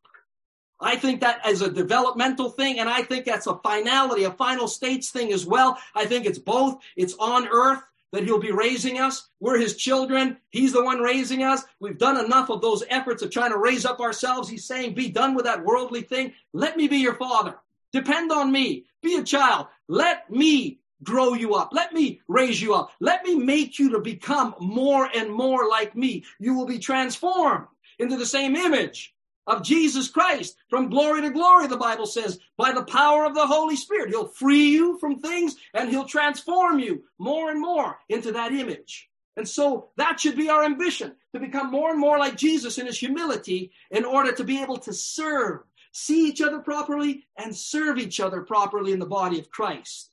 [0.86, 4.68] I think that as a developmental thing, and I think that's a finality, a final
[4.68, 5.80] states thing as well.
[5.96, 6.78] I think it's both.
[6.96, 9.28] It's on earth that he'll be raising us.
[9.40, 10.38] We're his children.
[10.52, 11.64] He's the one raising us.
[11.80, 14.48] We've done enough of those efforts of trying to raise up ourselves.
[14.48, 16.34] He's saying, be done with that worldly thing.
[16.54, 17.56] Let me be your father.
[17.92, 18.86] Depend on me.
[19.02, 19.66] Be a child.
[19.88, 21.70] Let me grow you up.
[21.74, 22.92] Let me raise you up.
[23.00, 26.26] Let me make you to become more and more like me.
[26.38, 27.66] You will be transformed
[27.98, 29.15] into the same image
[29.48, 33.46] of Jesus Christ from glory to glory, the Bible says, by the power of the
[33.46, 34.10] Holy Spirit.
[34.10, 39.10] He'll free you from things and he'll transform you more and more into that image.
[39.38, 42.86] And so that should be our ambition to become more and more like Jesus in
[42.86, 47.98] his humility in order to be able to serve, see each other properly, and serve
[47.98, 50.10] each other properly in the body of Christ.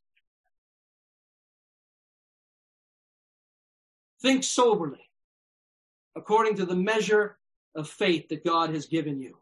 [4.21, 5.09] Think soberly
[6.14, 7.38] according to the measure
[7.75, 9.37] of faith that God has given you.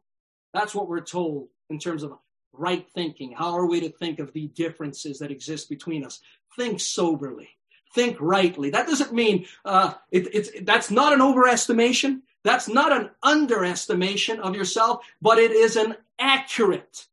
[0.53, 2.19] That's what we're told in terms of
[2.53, 3.33] right thinking.
[3.33, 6.21] How are we to think of the differences that exist between us?
[6.57, 7.49] Think soberly.
[7.95, 8.71] Think rightly.
[8.71, 12.21] That doesn't mean uh, it, it's that's not an overestimation.
[12.45, 17.07] That's not an underestimation of yourself, but it is an accurate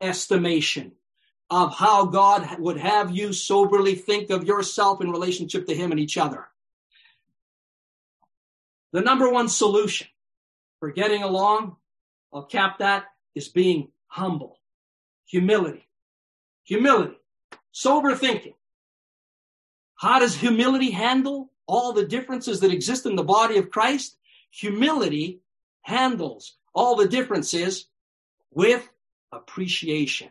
[0.00, 0.92] estimation
[1.48, 6.00] of how God would have you soberly think of yourself in relationship to Him and
[6.00, 6.46] each other.
[8.92, 10.08] The number one solution
[10.80, 11.76] for getting along,
[12.32, 14.58] I'll cap that, is being humble.
[15.26, 15.86] Humility.
[16.64, 17.16] Humility.
[17.70, 18.54] Sober thinking.
[19.94, 24.16] How does humility handle all the differences that exist in the body of Christ?
[24.50, 25.40] Humility
[25.82, 27.86] handles all the differences
[28.50, 28.88] with
[29.30, 30.30] appreciation.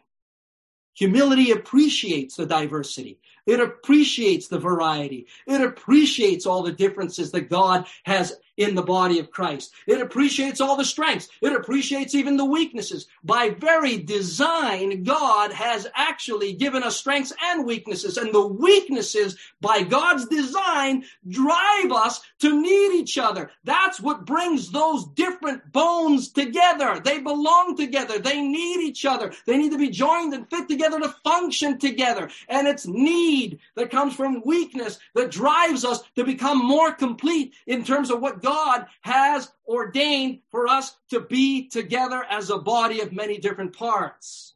[0.95, 3.19] Humility appreciates the diversity.
[3.45, 5.27] It appreciates the variety.
[5.47, 9.73] It appreciates all the differences that God has in the body of Christ.
[9.87, 11.29] It appreciates all the strengths.
[11.41, 13.07] It appreciates even the weaknesses.
[13.23, 18.17] By very design, God has actually given us strengths and weaknesses.
[18.17, 23.49] And the weaknesses, by God's design, drive us to need each other.
[23.63, 26.99] That's what brings those different bones together.
[26.99, 28.19] They belong together.
[28.19, 29.31] They need each other.
[29.45, 32.29] They need to be joined and fit together to function together.
[32.49, 37.85] And it's need that comes from weakness that drives us to become more complete in
[37.85, 38.48] terms of what God
[39.01, 44.55] has ordained for us to be together as a body of many different parts.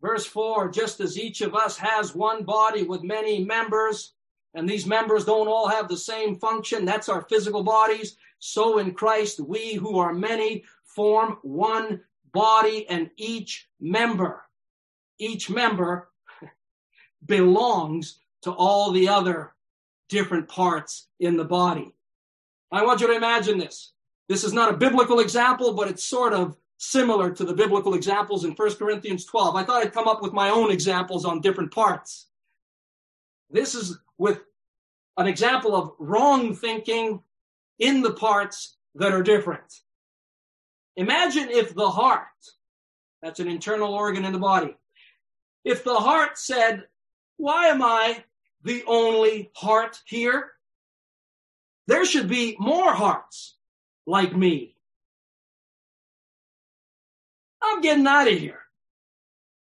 [0.00, 4.14] Verse 4 just as each of us has one body with many members,
[4.54, 8.16] and these members don't all have the same function, that's our physical bodies.
[8.38, 12.00] So in Christ, we who are many form one
[12.32, 14.42] body, and each member,
[15.18, 16.10] each member
[17.26, 19.52] belongs to all the other
[20.08, 21.92] different parts in the body.
[22.70, 23.92] I want you to imagine this.
[24.28, 28.44] This is not a biblical example, but it's sort of similar to the biblical examples
[28.44, 29.56] in 1 Corinthians 12.
[29.56, 32.28] I thought I'd come up with my own examples on different parts.
[33.50, 34.42] This is with
[35.16, 37.22] an example of wrong thinking
[37.78, 39.80] in the parts that are different.
[40.96, 42.26] Imagine if the heart,
[43.22, 44.76] that's an internal organ in the body,
[45.64, 46.84] if the heart said,
[47.36, 48.24] Why am I
[48.68, 50.52] the only heart here?
[51.86, 53.56] There should be more hearts
[54.06, 54.76] like me.
[57.62, 58.60] I'm getting out of here.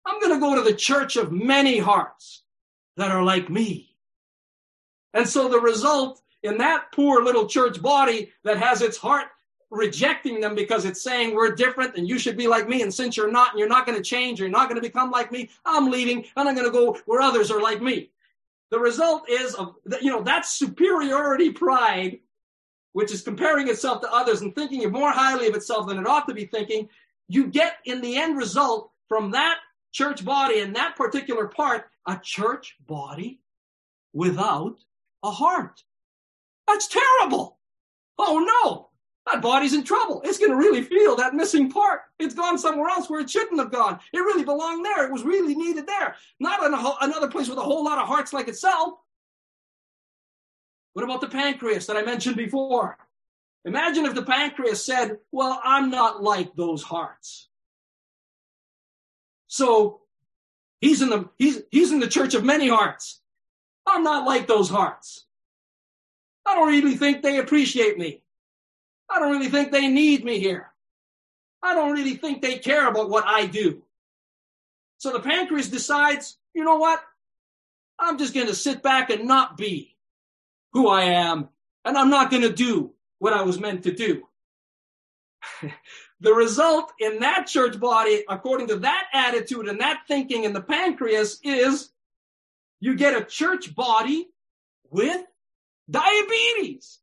[0.07, 2.43] I'm going to go to the church of many hearts
[2.97, 3.95] that are like me.
[5.13, 9.27] And so the result in that poor little church body that has its heart
[9.71, 12.81] rejecting them because it's saying we're different and you should be like me.
[12.81, 15.11] And since you're not and you're not going to change, you're not going to become
[15.11, 18.11] like me, I'm leaving and I'm going to go where others are like me.
[18.71, 22.19] The result is of you know that superiority pride,
[22.93, 26.29] which is comparing itself to others and thinking more highly of itself than it ought
[26.29, 26.89] to be thinking.
[27.29, 29.59] You get in the end result from that
[29.93, 33.41] church body and that particular part a church body
[34.13, 34.77] without
[35.23, 35.83] a heart.
[36.67, 37.59] That's terrible.
[38.19, 38.88] Oh no,
[39.27, 40.23] that body's in trouble.
[40.25, 42.03] It's going to really feel that missing part.
[42.19, 43.99] It's gone somewhere else where it shouldn't have gone.
[44.13, 45.05] It really belonged there.
[45.07, 48.09] It was really needed there, not in ho- another place with a whole lot of
[48.09, 48.95] hearts like itself.
[50.95, 52.97] What about the pancreas that I mentioned before?
[53.65, 57.49] Imagine if the pancreas said, Well, I'm not like those hearts.
[59.49, 60.01] So
[60.81, 63.21] he's in the he's he's in the church of many hearts.
[63.87, 65.27] I'm not like those hearts.
[66.47, 68.23] I don't really think they appreciate me.
[69.11, 70.71] I don't really think they need me here.
[71.63, 73.83] I don't really think they care about what I do.
[74.99, 77.01] So the pancreas decides, you know what?
[77.99, 79.97] I'm just going to sit back and not be
[80.73, 81.49] who I am,
[81.85, 84.27] and I'm not going to do what I was meant to do.
[86.21, 90.61] the result in that church body, according to that attitude and that thinking in the
[90.61, 91.91] pancreas, is
[92.81, 94.29] you get a church body
[94.91, 95.25] with
[95.91, 96.99] diabetes.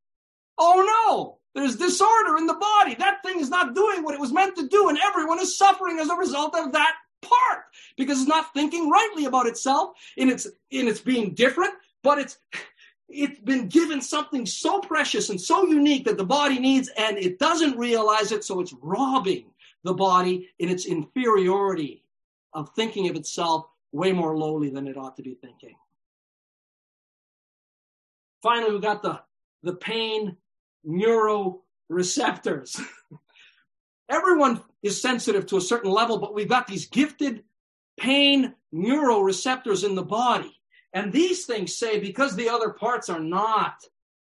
[0.57, 2.95] Oh no, there's disorder in the body.
[2.95, 5.99] That thing is not doing what it was meant to do, and everyone is suffering
[5.99, 7.63] as a result of that part
[7.97, 12.37] because it's not thinking rightly about itself in its in its being different, but it's
[13.07, 17.39] it's been given something so precious and so unique that the body needs, and it
[17.39, 19.45] doesn't realize it, so it's robbing
[19.83, 22.03] the body in its inferiority
[22.53, 25.75] of thinking of itself way more lowly than it ought to be thinking.
[28.43, 29.21] Finally, we got the
[29.63, 30.35] the pain
[30.87, 32.81] neuroreceptors.
[34.09, 37.43] Everyone is sensitive to a certain level, but we've got these gifted
[37.97, 40.55] pain neuroreceptors in the body.
[40.93, 43.83] And these things say because the other parts are not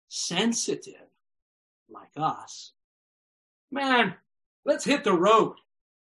[0.09, 0.95] sensitive
[1.89, 2.73] like us,
[3.71, 4.15] man,
[4.65, 5.55] let's hit the road.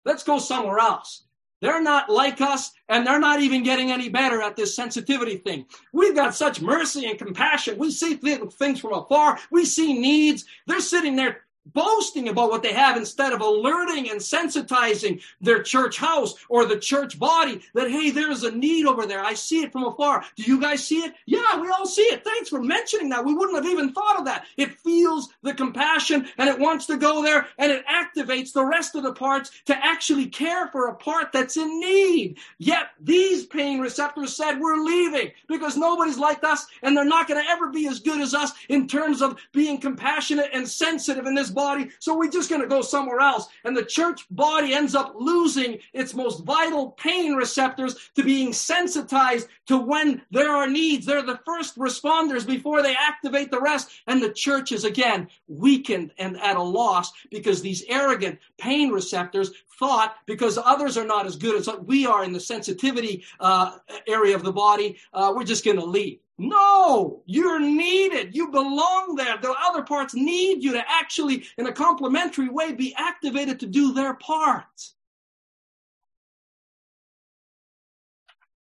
[0.05, 1.23] Let's go somewhere else.
[1.61, 5.65] They're not like us, and they're not even getting any better at this sensitivity thing.
[5.91, 7.77] We've got such mercy and compassion.
[7.77, 9.39] We see things from afar.
[9.51, 10.45] We see needs.
[10.67, 11.41] They're sitting there
[11.73, 16.79] boasting about what they have instead of alerting and sensitizing their church house or the
[16.79, 19.23] church body that, hey, there's a need over there.
[19.23, 20.23] I see it from afar.
[20.35, 21.13] Do you guys see it?
[21.25, 22.23] Yeah, we all see it.
[22.23, 23.25] Thanks for mentioning that.
[23.25, 24.45] We wouldn't have even thought of that.
[24.57, 28.95] It feels the compassion and it wants to go there and it activates the rest
[28.95, 32.37] of the parts to actually care for a part that's in need.
[32.57, 37.43] Yet these pain receptors said, we're leaving because nobody's like us and they're not going
[37.43, 41.35] to ever be as good as us in terms of being compassionate and sensitive in
[41.35, 41.89] this body.
[41.99, 43.47] So we're just going to go somewhere else.
[43.65, 49.49] And the church body ends up losing its most vital pain receptors to being sensitized
[49.67, 51.05] to when there are needs.
[51.05, 53.89] They're the first responders before they activate the rest.
[54.07, 59.51] And the church is again weakened and at a loss because these arrogant pain receptors
[59.79, 64.35] thought because others are not as good as we are in the sensitivity uh, area
[64.35, 66.19] of the body, uh, we're just going to leave.
[66.39, 68.33] No, you're needed.
[68.33, 69.37] You belong there.
[69.37, 73.93] The other parts need you to actually, in a complementary way, be activated to do
[73.93, 74.63] their part.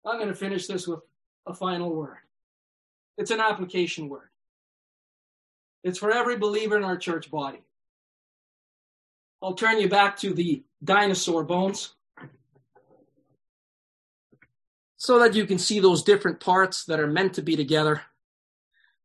[0.04, 1.00] I'm going to finish this with
[1.46, 2.16] a final word.
[3.16, 4.28] It's an application word.
[5.84, 7.62] It's for every believer in our church body.
[9.40, 11.94] I'll turn you back to the dinosaur bones
[14.98, 18.02] so that you can see those different parts that are meant to be together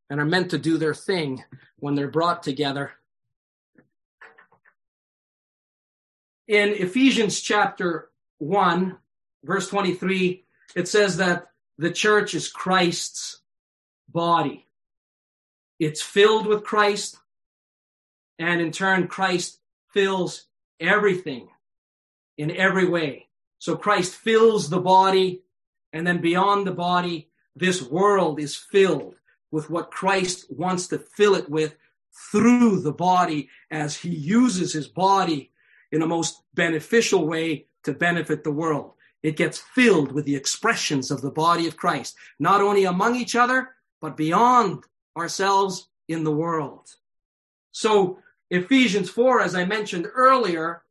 [0.10, 1.44] and are meant to do their thing
[1.78, 2.92] when they're brought together.
[6.48, 8.98] In Ephesians chapter 1,
[9.44, 10.44] verse 23,
[10.76, 13.42] it says that the church is Christ's
[14.10, 14.68] body.
[15.80, 17.18] It's filled with Christ,
[18.40, 19.60] and in turn, Christ
[19.92, 20.48] fills
[20.80, 21.50] everything
[22.38, 23.28] in every way.
[23.60, 25.43] So Christ fills the body,
[25.94, 29.16] and then beyond the body, this world is filled
[29.52, 31.76] with what Christ wants to fill it with
[32.32, 35.52] through the body as he uses his body
[35.92, 38.94] in a most beneficial way to benefit the world.
[39.22, 43.36] It gets filled with the expressions of the body of Christ, not only among each
[43.36, 43.70] other,
[44.02, 44.84] but beyond
[45.16, 46.90] ourselves in the world.
[47.72, 48.20] So
[48.50, 50.84] Ephesians 4, as I mentioned earlier,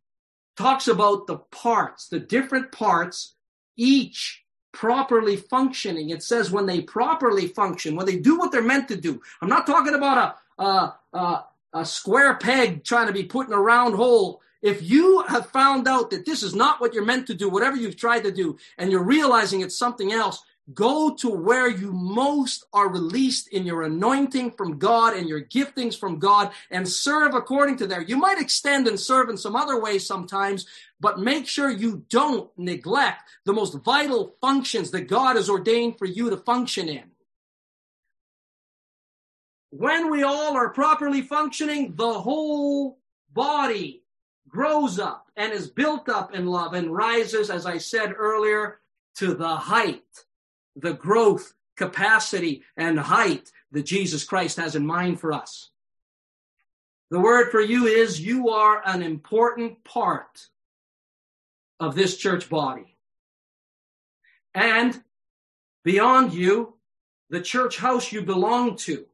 [0.56, 3.34] talks about the parts, the different parts,
[3.76, 4.41] each
[4.72, 6.10] properly functioning.
[6.10, 9.20] It says when they properly function, when they do what they're meant to do.
[9.40, 11.44] I'm not talking about a, a, a,
[11.74, 14.40] a square peg trying to be put in a round hole.
[14.62, 17.76] If you have found out that this is not what you're meant to do, whatever
[17.76, 22.64] you've tried to do, and you're realizing it's something else, Go to where you most
[22.72, 27.78] are released in your anointing from God and your giftings from God and serve according
[27.78, 28.00] to there.
[28.00, 30.66] You might extend and serve in some other ways sometimes,
[31.00, 36.06] but make sure you don't neglect the most vital functions that God has ordained for
[36.06, 37.10] you to function in.
[39.70, 42.98] When we all are properly functioning, the whole
[43.32, 44.04] body
[44.48, 48.78] grows up and is built up in love and rises, as I said earlier,
[49.16, 50.04] to the height
[50.76, 55.70] the growth, capacity, and height that Jesus Christ has in mind for us.
[57.10, 60.48] The word for you is you are an important part
[61.78, 62.96] of this church body.
[64.54, 65.02] And
[65.84, 66.74] beyond you,
[67.28, 69.06] the church house you belong to.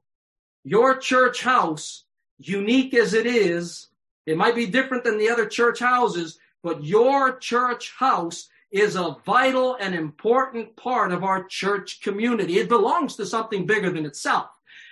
[0.65, 2.05] Your church house,
[2.39, 3.89] unique as it is,
[4.27, 9.17] it might be different than the other church houses, but your church house is a
[9.25, 12.59] vital and important part of our church community.
[12.59, 14.49] It belongs to something bigger than itself.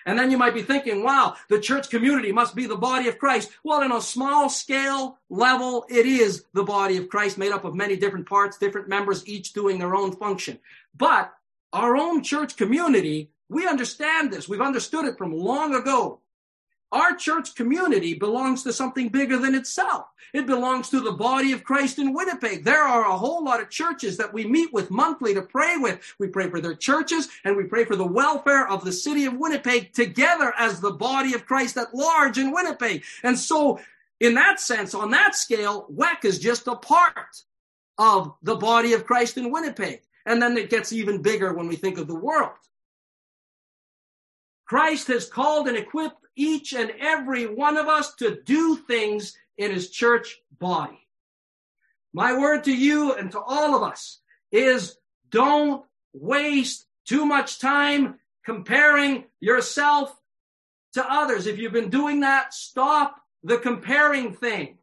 [0.07, 3.19] And then you might be thinking, wow, the church community must be the body of
[3.19, 3.51] Christ.
[3.65, 7.75] Well, in a small scale level, it is the body of Christ made up of
[7.75, 10.61] many different parts, different members, each doing their own function.
[10.97, 11.33] But
[11.73, 14.49] our own church community, we understand this.
[14.49, 16.21] We've understood it from long ago.
[16.97, 20.07] Our church community belongs to something bigger than itself.
[20.33, 22.65] It belongs to the body of Christ in Winnipeg.
[22.65, 26.01] There are a whole lot of churches that we meet with monthly to pray with.
[26.19, 29.37] We pray for their churches and we pray for the welfare of the city of
[29.37, 33.05] Winnipeg together as the body of Christ at large in Winnipeg.
[33.23, 33.79] And so,
[34.19, 37.43] in that sense, on that scale, WEC is just a part
[37.99, 40.01] of the body of Christ in Winnipeg.
[40.25, 42.57] And then it gets even bigger when we think of the world.
[44.65, 49.73] Christ has called and equipped each and every one of us to do things in
[49.73, 51.07] his church body.
[52.13, 54.21] My word to you and to all of us
[54.53, 54.97] is
[55.31, 60.15] don't waste too much time comparing yourself
[60.95, 61.47] to others.
[61.47, 64.79] If you've been doing that, stop the comparing thing.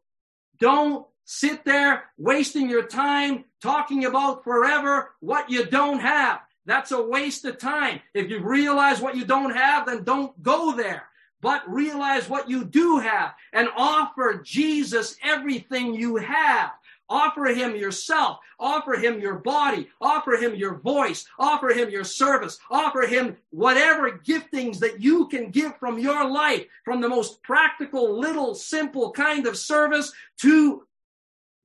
[0.60, 6.40] Don't sit there wasting your time talking about forever what you don't have.
[6.66, 8.00] That's a waste of time.
[8.14, 11.08] If you realize what you don't have, then don't go there
[11.44, 16.70] but realize what you do have and offer Jesus everything you have.
[17.10, 18.38] Offer him yourself.
[18.58, 19.90] Offer him your body.
[20.00, 21.26] Offer him your voice.
[21.38, 22.58] Offer him your service.
[22.70, 28.18] Offer him whatever giftings that you can give from your life, from the most practical,
[28.18, 30.86] little, simple kind of service to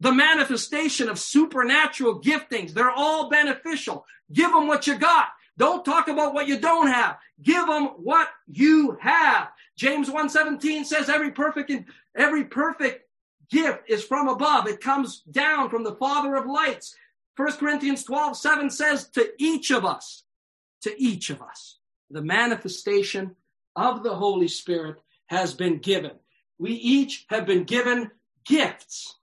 [0.01, 2.73] the manifestation of supernatural giftings.
[2.73, 4.05] They're all beneficial.
[4.33, 5.29] Give them what you got.
[5.59, 7.17] Don't talk about what you don't have.
[7.43, 9.49] Give them what you have.
[9.75, 11.85] James 1:17 says every perfect and
[12.15, 13.05] every perfect
[13.49, 14.67] gift is from above.
[14.67, 16.95] It comes down from the Father of lights.
[17.35, 20.23] 1 Corinthians 12:7 says to each of us,
[20.81, 21.79] to each of us,
[22.09, 23.35] the manifestation
[23.75, 26.17] of the Holy Spirit has been given.
[26.57, 28.11] We each have been given
[28.45, 29.18] gifts.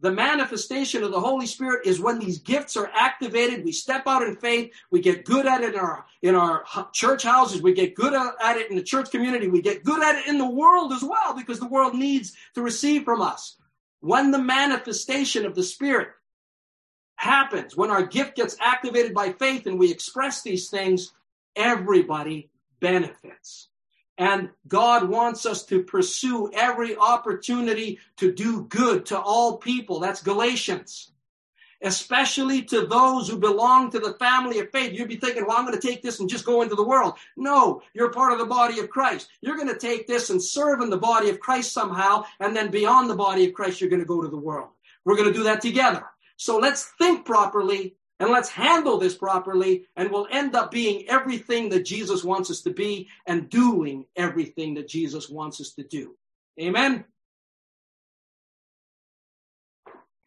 [0.00, 3.64] The manifestation of the Holy Spirit is when these gifts are activated.
[3.64, 4.72] We step out in faith.
[4.90, 7.62] We get good at it in our, in our church houses.
[7.62, 9.48] We get good at it in the church community.
[9.48, 12.62] We get good at it in the world as well because the world needs to
[12.62, 13.56] receive from us.
[14.00, 16.08] When the manifestation of the Spirit
[17.16, 21.12] happens, when our gift gets activated by faith and we express these things,
[21.56, 23.68] everybody benefits.
[24.18, 30.00] And God wants us to pursue every opportunity to do good to all people.
[30.00, 31.12] That's Galatians.
[31.82, 34.94] Especially to those who belong to the family of faith.
[34.94, 37.14] You'd be thinking, well, I'm going to take this and just go into the world.
[37.36, 39.28] No, you're part of the body of Christ.
[39.42, 42.24] You're going to take this and serve in the body of Christ somehow.
[42.40, 44.70] And then beyond the body of Christ, you're going to go to the world.
[45.04, 46.06] We're going to do that together.
[46.38, 51.68] So let's think properly and let's handle this properly, and we'll end up being everything
[51.70, 56.16] that Jesus wants us to be and doing everything that Jesus wants us to do.
[56.60, 57.04] Amen.